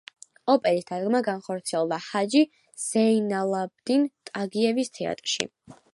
ოპერის 0.53 0.87
დადგმა 0.91 1.21
განხორციელდა 1.27 1.99
ჰაჯი 2.05 2.43
ზეინალაბდინ 2.87 4.11
ტაგიევის 4.31 4.95
თეატრში. 4.97 5.51